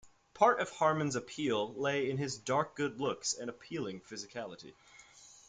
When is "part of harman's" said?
0.33-1.15